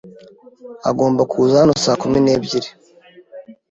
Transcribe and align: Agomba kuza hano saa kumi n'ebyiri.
Agomba 0.89 1.21
kuza 1.31 1.55
hano 1.61 1.73
saa 1.83 1.99
kumi 2.01 2.19
n'ebyiri. 2.21 2.69